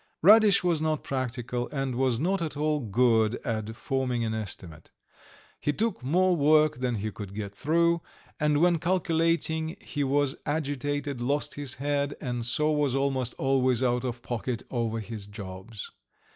V 0.01 0.05
Radish 0.23 0.63
was 0.63 0.81
not 0.81 1.03
practical, 1.03 1.69
and 1.71 1.93
was 1.93 2.19
not 2.19 2.41
at 2.41 2.57
all 2.57 2.79
good 2.79 3.35
at 3.45 3.75
forming 3.75 4.23
an 4.25 4.33
estimate; 4.33 4.89
he 5.59 5.71
took 5.71 6.01
more 6.03 6.35
work 6.35 6.79
than 6.79 6.95
he 6.95 7.11
could 7.11 7.35
get 7.35 7.53
through, 7.53 8.01
and 8.39 8.59
when 8.61 8.79
calculating 8.79 9.77
he 9.79 10.03
was 10.03 10.35
agitated, 10.43 11.21
lost 11.21 11.53
his 11.53 11.75
head, 11.75 12.15
and 12.19 12.47
so 12.47 12.71
was 12.71 12.95
almost 12.95 13.35
always 13.35 13.83
out 13.83 14.03
of 14.03 14.23
pocket 14.23 14.63
over 14.71 14.99
his 14.99 15.27
jobs. 15.27 15.91